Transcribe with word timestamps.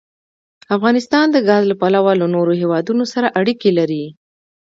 افغانستان 0.75 1.25
د 1.31 1.37
ګاز 1.47 1.63
له 1.67 1.75
پلوه 1.81 2.13
له 2.21 2.25
نورو 2.35 2.53
هېوادونو 2.61 3.03
سره 3.13 3.33
اړیکې 3.39 3.69
لري. 3.79 4.05